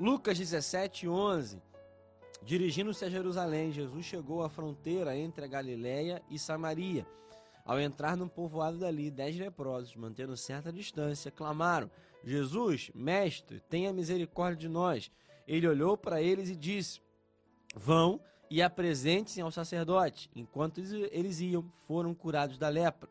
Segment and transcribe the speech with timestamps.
[0.00, 1.60] Lucas 17, 11.
[2.42, 7.06] Dirigindo-se a Jerusalém, Jesus chegou à fronteira entre a Galiléia e Samaria.
[7.66, 11.90] Ao entrar num povoado dali, dez leprosos, mantendo certa distância, clamaram:
[12.24, 15.10] Jesus, mestre, tenha misericórdia de nós.
[15.46, 17.02] Ele olhou para eles e disse:
[17.76, 20.30] Vão e apresentem-se ao sacerdote.
[20.34, 20.80] Enquanto
[21.12, 23.10] eles iam, foram curados da lepra.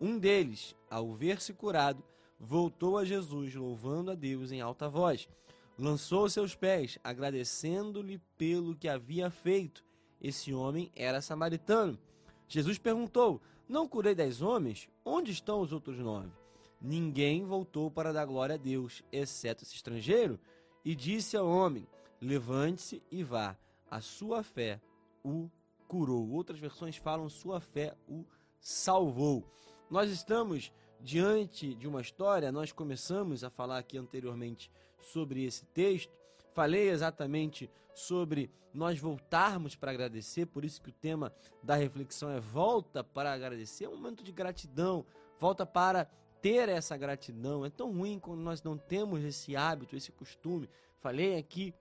[0.00, 2.02] Um deles, ao ver-se curado,
[2.38, 5.28] voltou a Jesus, louvando a Deus em alta voz.
[5.80, 9.82] Lançou seus pés, agradecendo-lhe pelo que havia feito.
[10.20, 11.98] Esse homem era samaritano.
[12.46, 14.90] Jesus perguntou: Não curei dez homens?
[15.02, 16.28] Onde estão os outros nove?
[16.78, 20.38] Ninguém voltou para dar glória a Deus, exceto esse estrangeiro.
[20.84, 21.88] E disse ao homem:
[22.20, 23.56] Levante-se e vá.
[23.90, 24.78] A sua fé
[25.24, 25.48] o
[25.88, 26.28] curou.
[26.28, 28.26] Outras versões falam: Sua fé o
[28.60, 29.50] salvou.
[29.88, 36.12] Nós estamos diante de uma história, nós começamos a falar aqui anteriormente sobre esse texto.
[36.52, 42.40] Falei exatamente sobre nós voltarmos para agradecer, por isso que o tema da reflexão é
[42.40, 45.04] volta para agradecer, é um momento de gratidão,
[45.38, 46.08] volta para
[46.40, 47.64] ter essa gratidão.
[47.64, 50.68] É tão ruim quando nós não temos esse hábito, esse costume.
[51.00, 51.74] Falei aqui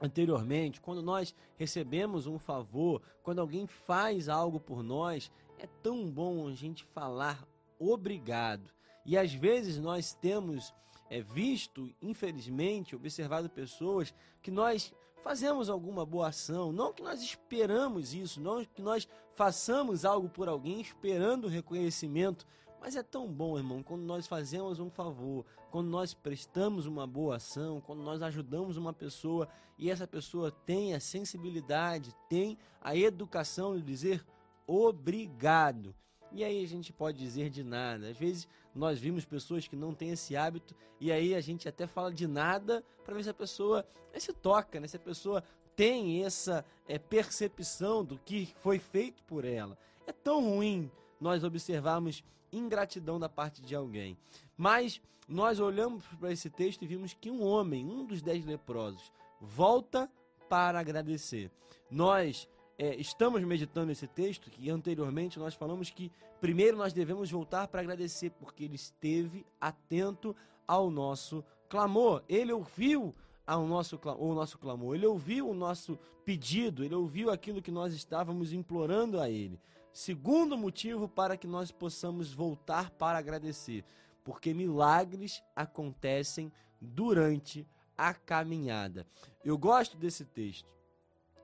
[0.00, 6.48] anteriormente, quando nós recebemos um favor, quando alguém faz algo por nós, é tão bom
[6.48, 7.46] a gente falar
[7.78, 8.70] obrigado.
[9.04, 10.72] E às vezes nós temos
[11.12, 18.14] é, visto, infelizmente, observado pessoas que nós fazemos alguma boa ação, não que nós esperamos
[18.14, 22.46] isso, não que nós façamos algo por alguém esperando reconhecimento,
[22.80, 27.36] mas é tão bom, irmão, quando nós fazemos um favor, quando nós prestamos uma boa
[27.36, 29.46] ação, quando nós ajudamos uma pessoa
[29.76, 34.24] e essa pessoa tem a sensibilidade, tem a educação de dizer
[34.66, 35.94] obrigado.
[36.34, 38.08] E aí a gente pode dizer de nada.
[38.08, 41.86] Às vezes nós vimos pessoas que não têm esse hábito e aí a gente até
[41.86, 43.86] fala de nada para ver se a pessoa
[44.18, 44.86] se toca, né?
[44.86, 45.42] se a pessoa
[45.74, 49.76] tem essa é, percepção do que foi feito por ela.
[50.06, 50.90] É tão ruim
[51.20, 52.22] nós observarmos
[52.52, 54.16] ingratidão da parte de alguém.
[54.56, 59.10] Mas nós olhamos para esse texto e vimos que um homem, um dos dez leprosos,
[59.40, 60.10] volta
[60.48, 61.50] para agradecer.
[61.90, 62.48] Nós
[62.82, 66.10] é, estamos meditando esse texto, que anteriormente nós falamos que
[66.40, 70.34] primeiro nós devemos voltar para agradecer, porque ele esteve atento
[70.66, 72.24] ao nosso clamor.
[72.28, 73.14] Ele ouviu
[73.46, 77.94] ao nosso, o nosso clamor, ele ouviu o nosso pedido, ele ouviu aquilo que nós
[77.94, 79.60] estávamos implorando a ele.
[79.92, 83.84] Segundo motivo para que nós possamos voltar para agradecer,
[84.24, 86.50] porque milagres acontecem
[86.80, 87.64] durante
[87.96, 89.06] a caminhada.
[89.44, 90.68] Eu gosto desse texto.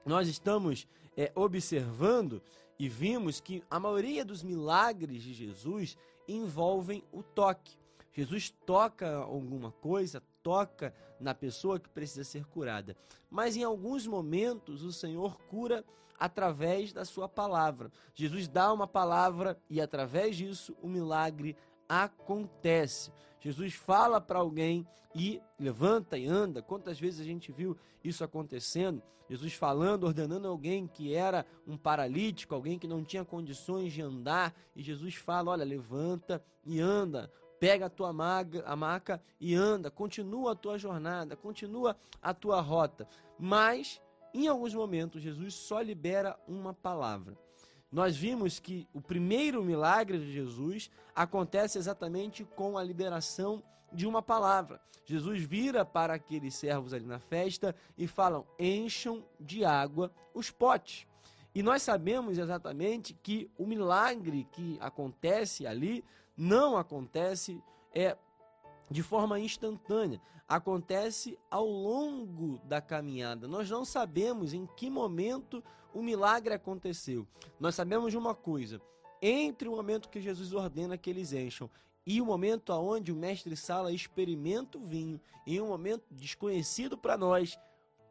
[0.05, 0.89] Nós estamos
[1.19, 2.41] é, observando
[2.79, 5.99] e vimos que a maioria dos milagres de Jesus
[6.29, 7.77] envolvem o toque.
[8.13, 12.97] Jesus toca alguma coisa, toca na pessoa que precisa ser curada.
[13.29, 15.85] Mas em alguns momentos o Senhor cura
[16.17, 17.91] através da sua palavra.
[18.15, 21.57] Jesus dá uma palavra e através disso o milagre
[21.89, 23.11] acontece.
[23.41, 26.63] Jesus fala para alguém e levanta e anda.
[26.63, 29.03] Quantas vezes a gente viu isso acontecendo?
[29.29, 34.55] Jesus falando, ordenando alguém que era um paralítico, alguém que não tinha condições de andar,
[34.75, 37.31] e Jesus fala: Olha, levanta e anda.
[37.61, 42.61] Pega a tua maga, a maca e anda, continua a tua jornada, continua a tua
[42.61, 43.07] rota.
[43.37, 44.01] Mas,
[44.33, 47.37] em alguns momentos, Jesus só libera uma palavra
[47.91, 53.63] nós vimos que o primeiro milagre de Jesus acontece exatamente com a liberação
[53.93, 54.81] de uma palavra.
[55.05, 61.07] Jesus vira para aqueles servos ali na festa e falam: encham de água os potes.
[61.55, 66.05] E nós sabemos exatamente que o milagre que acontece ali
[66.37, 67.61] não acontece
[67.95, 68.17] é
[68.91, 73.47] de forma instantânea, acontece ao longo da caminhada.
[73.47, 77.27] Nós não sabemos em que momento o milagre aconteceu.
[77.61, 78.81] Nós sabemos de uma coisa:
[79.21, 81.71] entre o momento que Jesus ordena que eles encham
[82.07, 87.19] e o momento aonde o mestre Sala experimenta o vinho, em um momento desconhecido para
[87.19, 87.59] nós,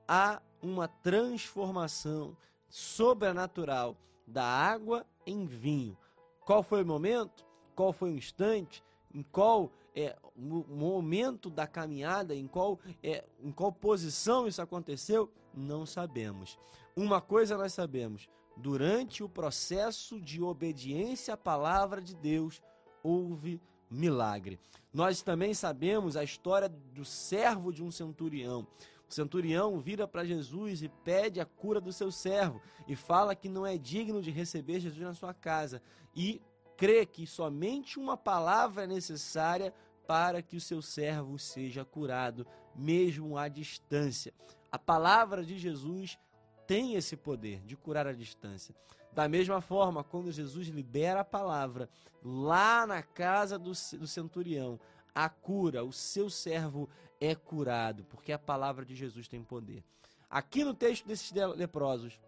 [0.07, 2.37] há uma transformação
[2.69, 3.97] sobrenatural
[4.27, 5.97] da água em vinho.
[6.41, 7.43] Qual foi o momento?
[7.75, 8.83] Qual foi o instante?
[9.11, 15.87] Em qual é, momento da caminhada, em qual, é, em qual posição isso aconteceu, não
[15.87, 16.55] sabemos.
[16.95, 22.61] Uma coisa nós sabemos: durante o processo de obediência à palavra de Deus,
[23.01, 23.59] houve
[23.89, 24.59] milagre.
[24.93, 28.67] Nós também sabemos a história do servo de um centurião.
[29.09, 33.49] O centurião vira para Jesus e pede a cura do seu servo e fala que
[33.49, 35.81] não é digno de receber Jesus na sua casa
[36.15, 36.41] e
[36.77, 39.73] crê que somente uma palavra é necessária
[40.07, 44.33] para que o seu servo seja curado, mesmo à distância.
[44.71, 46.17] A palavra de Jesus
[46.65, 48.73] tem esse poder de curar à distância.
[49.11, 51.89] Da mesma forma, quando Jesus libera a palavra
[52.23, 54.79] lá na casa do, do centurião,
[55.13, 56.89] a cura, o seu servo
[57.19, 59.83] é curado, porque a palavra de Jesus tem poder.
[60.29, 62.19] Aqui no texto desses leprosos,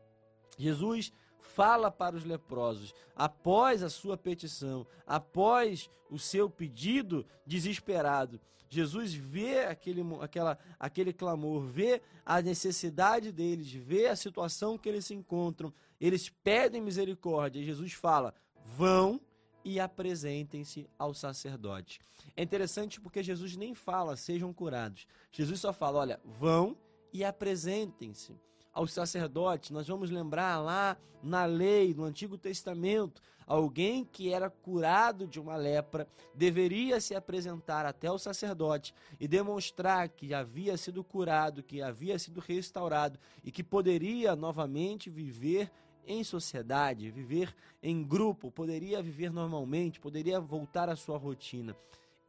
[0.58, 8.40] Jesus fala para os leprosos, após a sua petição, após o seu pedido desesperado,
[8.70, 15.08] Jesus vê aquele, aquela, aquele clamor, vê a necessidade deles, vê a situação que eles
[15.08, 18.34] se encontram, eles pedem misericórdia, e Jesus fala:
[18.64, 19.20] vão
[19.66, 22.00] e apresentem-se ao sacerdote.
[22.38, 25.08] É interessante porque Jesus nem fala, sejam curados.
[25.32, 26.78] Jesus só fala: olha, vão
[27.12, 28.38] e apresentem-se
[28.80, 29.72] aos sacerdotes.
[29.72, 35.58] Nós vamos lembrar lá na lei, no Antigo Testamento, alguém que era curado de uma
[35.58, 42.18] lepra deveria se apresentar até o sacerdote e demonstrar que havia sido curado, que havia
[42.18, 45.70] sido restaurado e que poderia novamente viver
[46.08, 47.54] em sociedade, viver
[47.84, 51.76] em grupo, poderia viver normalmente, poderia voltar à sua rotina.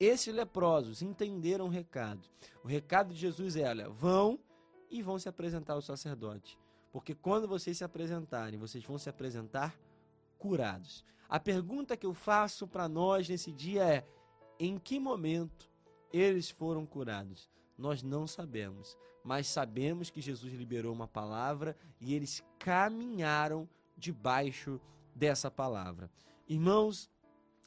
[0.00, 2.28] Esses leprosos entenderam o recado.
[2.64, 4.38] O recado de Jesus é: olha, vão
[4.90, 6.58] e vão se apresentar ao sacerdote.
[6.92, 9.78] Porque quando vocês se apresentarem, vocês vão se apresentar
[10.38, 11.04] curados.
[11.28, 14.06] A pergunta que eu faço para nós nesse dia é:
[14.58, 15.70] em que momento
[16.12, 17.48] eles foram curados?
[17.78, 24.80] Nós não sabemos, mas sabemos que Jesus liberou uma palavra e eles caminharam debaixo
[25.14, 26.10] dessa palavra.
[26.48, 27.08] Irmãos,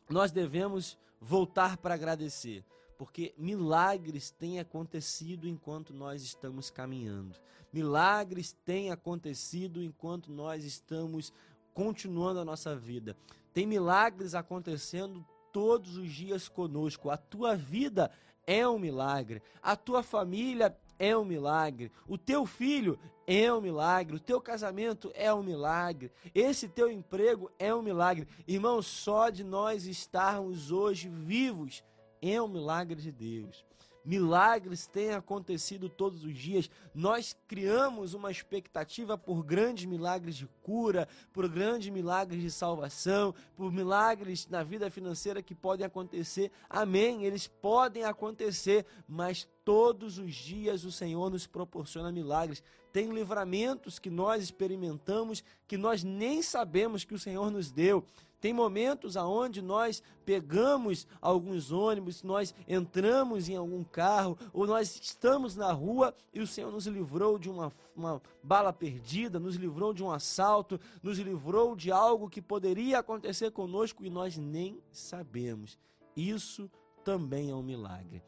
[0.10, 2.66] nós devemos voltar para agradecer
[3.04, 7.36] porque milagres têm acontecido enquanto nós estamos caminhando.
[7.74, 11.34] Milagres têm acontecido enquanto nós estamos
[11.74, 13.18] continuando a nossa vida.
[13.54, 15.22] Tem milagres acontecendo
[15.52, 17.10] todos os dias conosco.
[17.10, 18.10] A tua vida
[18.48, 19.42] é um milagre.
[19.62, 21.92] A tua família é um milagre.
[22.08, 22.98] O teu filho
[23.28, 24.16] é um milagre.
[24.16, 26.10] O teu casamento é um milagre.
[26.34, 28.30] Esse teu emprego é um milagre.
[28.48, 31.84] Irmão, só de nós estarmos hoje vivos
[32.24, 33.64] é um milagre de Deus.
[34.06, 36.70] Milagres têm acontecido todos os dias.
[36.94, 43.72] Nós criamos uma expectativa por grandes milagres de cura, por grandes milagres de salvação, por
[43.72, 46.52] milagres na vida financeira que podem acontecer.
[46.70, 52.62] Amém, eles podem acontecer, mas todos os dias o Senhor nos proporciona milagres.
[52.92, 58.06] Tem livramentos que nós experimentamos que nós nem sabemos que o Senhor nos deu.
[58.44, 65.56] Tem momentos aonde nós pegamos alguns ônibus, nós entramos em algum carro, ou nós estamos
[65.56, 70.04] na rua e o Senhor nos livrou de uma, uma bala perdida, nos livrou de
[70.04, 75.80] um assalto, nos livrou de algo que poderia acontecer conosco e nós nem sabemos.
[76.14, 76.70] Isso
[77.02, 78.22] também é um milagre.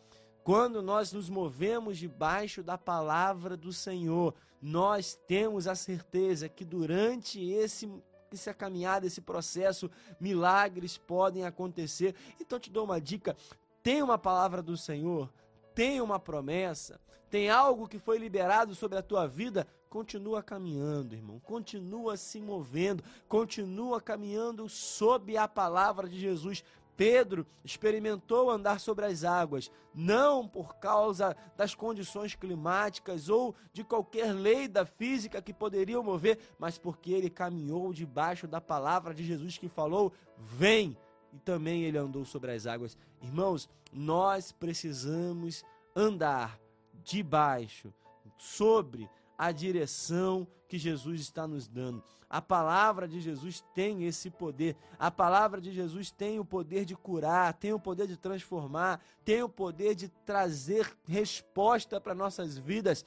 [0.45, 7.43] Quando nós nos movemos debaixo da palavra do Senhor, nós temos a certeza que durante
[7.43, 7.91] esse
[8.31, 9.89] essa caminhada, esse processo,
[10.19, 12.15] milagres podem acontecer.
[12.39, 13.35] Então te dou uma dica:
[13.81, 15.31] tem uma palavra do Senhor,
[15.73, 16.99] tem uma promessa,
[17.29, 21.39] tem algo que foi liberado sobre a tua vida, continua caminhando, irmão.
[21.39, 26.63] Continua se movendo, continua caminhando sob a palavra de Jesus.
[26.95, 34.33] Pedro experimentou andar sobre as águas, não por causa das condições climáticas ou de qualquer
[34.33, 39.57] lei da física que poderia mover, mas porque ele caminhou debaixo da palavra de Jesus
[39.57, 40.97] que falou: Vem!
[41.33, 42.97] E também ele andou sobre as águas.
[43.21, 46.59] Irmãos, nós precisamos andar
[47.03, 47.93] debaixo,
[48.37, 52.03] sobre a direção que Jesus está nos dando.
[52.29, 54.75] A palavra de Jesus tem esse poder.
[54.97, 59.43] A palavra de Jesus tem o poder de curar, tem o poder de transformar, tem
[59.43, 63.05] o poder de trazer resposta para nossas vidas.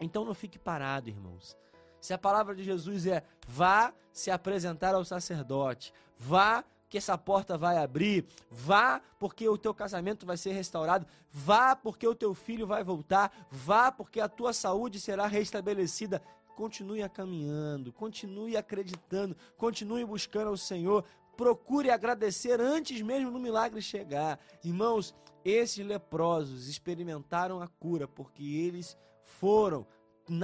[0.00, 1.56] Então não fique parado, irmãos.
[2.00, 7.56] Se a palavra de Jesus é vá se apresentar ao sacerdote, vá que essa porta
[7.56, 12.66] vai abrir, vá porque o teu casamento vai ser restaurado, vá porque o teu filho
[12.66, 16.20] vai voltar, vá porque a tua saúde será restabelecida.
[16.56, 21.04] Continue caminhando, continue acreditando, continue buscando ao Senhor,
[21.36, 24.38] procure agradecer antes mesmo do milagre chegar.
[24.62, 29.86] Irmãos, esses leprosos experimentaram a cura porque eles foram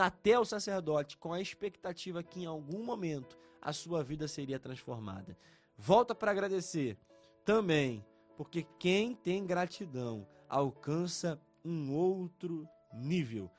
[0.00, 5.37] até o sacerdote com a expectativa que em algum momento a sua vida seria transformada.
[5.77, 6.99] Volta para agradecer
[7.45, 8.05] também,
[8.37, 13.50] porque quem tem gratidão alcança um outro nível.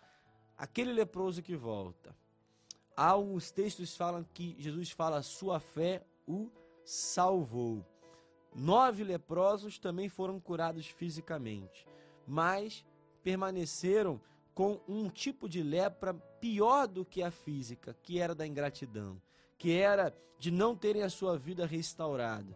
[0.57, 2.15] Aquele leproso que volta.
[2.99, 6.51] Alguns textos falam que Jesus fala: sua fé o
[6.83, 7.85] salvou.
[8.53, 11.87] Nove leprosos também foram curados fisicamente,
[12.27, 12.83] mas
[13.23, 14.19] permaneceram
[14.53, 19.21] com um tipo de lepra pior do que a física, que era da ingratidão,
[19.57, 22.53] que era de não terem a sua vida restaurada.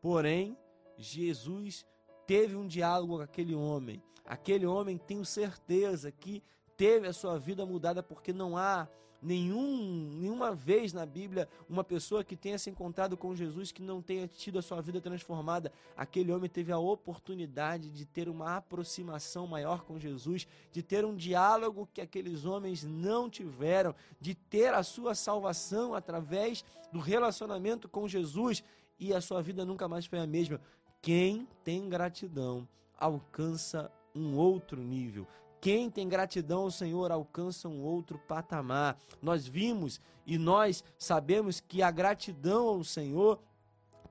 [0.00, 0.58] Porém,
[0.98, 1.86] Jesus
[2.26, 4.02] teve um diálogo com aquele homem.
[4.24, 6.42] Aquele homem, tenho certeza que
[6.76, 8.88] teve a sua vida mudada porque não há
[9.22, 14.02] nenhum, nenhuma vez na Bíblia uma pessoa que tenha se encontrado com Jesus que não
[14.02, 15.72] tenha tido a sua vida transformada.
[15.96, 21.16] Aquele homem teve a oportunidade de ter uma aproximação maior com Jesus, de ter um
[21.16, 28.06] diálogo que aqueles homens não tiveram, de ter a sua salvação através do relacionamento com
[28.06, 28.62] Jesus
[28.98, 30.60] e a sua vida nunca mais foi a mesma.
[31.02, 32.66] Quem tem gratidão
[32.98, 35.26] alcança um outro nível.
[35.66, 38.96] Quem tem gratidão ao Senhor alcança um outro patamar.
[39.20, 43.40] Nós vimos e nós sabemos que a gratidão ao Senhor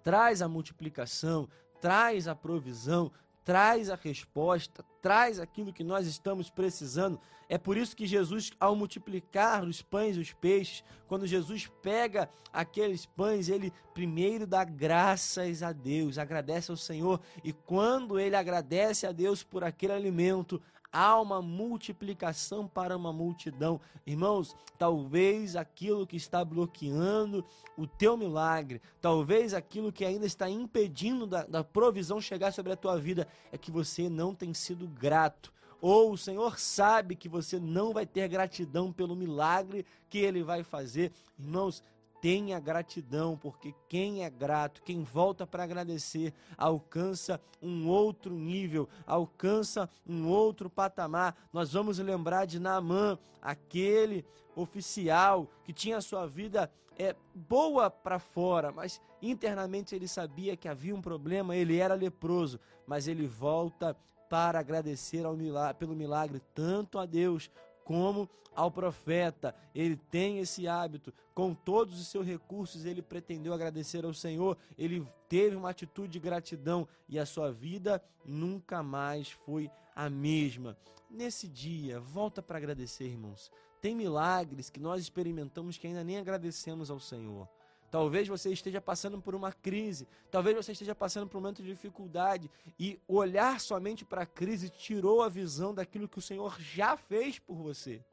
[0.03, 1.47] traz a multiplicação,
[1.79, 3.09] traz a provisão,
[3.45, 7.19] traz a resposta, traz aquilo que nós estamos precisando.
[7.47, 12.27] É por isso que Jesus, ao multiplicar os pães e os peixes, quando Jesus pega
[12.51, 19.05] aqueles pães, ele primeiro dá graças a Deus, agradece ao Senhor, e quando ele agradece
[19.05, 20.59] a Deus por aquele alimento,
[20.95, 23.81] há uma multiplicação para uma multidão.
[24.07, 27.43] Irmãos, talvez aquilo que está bloqueando
[27.77, 32.77] o teu milagre, talvez aquilo que ainda está impedindo da, da provisão chegar sobre a
[32.77, 35.53] tua vida, é que você não tem sido grato
[35.87, 40.63] ou o Senhor sabe que você não vai ter gratidão pelo milagre que ele vai
[40.63, 41.11] fazer.
[41.37, 41.83] Irmãos,
[42.19, 49.87] tenha gratidão, porque quem é grato, quem volta para agradecer, alcança um outro nível, alcança
[50.07, 51.37] um outro patamar.
[51.53, 54.25] Nós vamos lembrar de Naamã, aquele
[54.55, 60.67] oficial que tinha a sua vida é boa para fora, mas internamente ele sabia que
[60.67, 63.95] havia um problema, ele era leproso, mas ele volta
[64.35, 67.49] para agradecer ao milagre, pelo milagre tanto a Deus
[67.85, 69.55] como ao profeta.
[69.73, 71.13] Ele tem esse hábito.
[71.33, 74.57] Com todos os seus recursos, ele pretendeu agradecer ao Senhor.
[74.77, 80.75] Ele teve uma atitude de gratidão e a sua vida nunca mais foi a mesma.
[81.09, 83.49] Nesse dia, volta para agradecer, irmãos.
[83.79, 87.47] Tem milagres que nós experimentamos que ainda nem agradecemos ao Senhor.
[87.91, 91.69] Talvez você esteja passando por uma crise, talvez você esteja passando por um momento de
[91.69, 92.49] dificuldade
[92.79, 97.39] e olhar somente para a crise tirou a visão daquilo que o Senhor já fez
[97.39, 98.03] por você.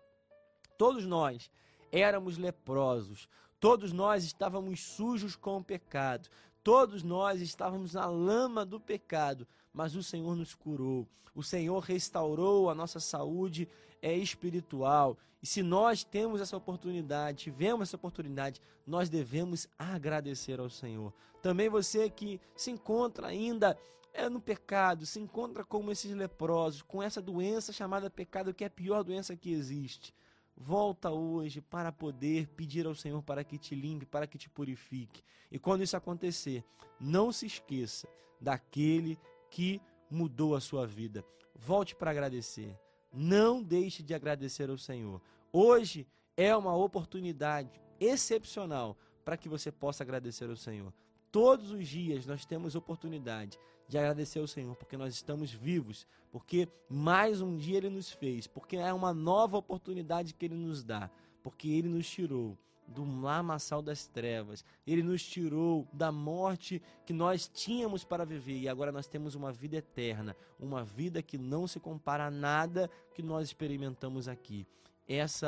[0.78, 1.50] Todos nós
[1.90, 6.28] éramos leprosos, todos nós estávamos sujos com o pecado,
[6.62, 12.70] todos nós estávamos na lama do pecado, mas o Senhor nos curou, o Senhor restaurou
[12.70, 13.68] a nossa saúde
[14.02, 15.16] é espiritual.
[15.40, 21.14] E se nós temos essa oportunidade, tivemos essa oportunidade, nós devemos agradecer ao Senhor.
[21.40, 23.78] Também você que se encontra ainda
[24.12, 28.66] é no pecado, se encontra como esses leprosos, com essa doença chamada pecado, que é
[28.66, 30.14] a pior doença que existe.
[30.54, 35.22] Volta hoje para poder pedir ao Senhor para que te limpe, para que te purifique.
[35.50, 36.62] E quando isso acontecer,
[37.00, 38.06] não se esqueça
[38.40, 39.18] daquele
[39.50, 39.80] que
[40.10, 41.24] mudou a sua vida.
[41.54, 42.78] Volte para agradecer.
[43.12, 45.20] Não deixe de agradecer ao Senhor.
[45.52, 50.92] Hoje é uma oportunidade excepcional para que você possa agradecer ao Senhor.
[51.30, 56.68] Todos os dias nós temos oportunidade de agradecer ao Senhor, porque nós estamos vivos, porque
[56.88, 61.10] mais um dia Ele nos fez, porque é uma nova oportunidade que Ele nos dá,
[61.42, 62.56] porque Ele nos tirou
[62.92, 64.64] do lamaçal das trevas.
[64.86, 69.50] Ele nos tirou da morte que nós tínhamos para viver e agora nós temos uma
[69.50, 74.66] vida eterna, uma vida que não se compara a nada que nós experimentamos aqui.
[75.08, 75.38] Essa